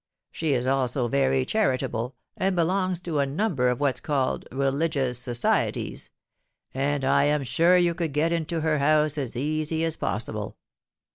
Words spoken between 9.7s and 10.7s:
as possible.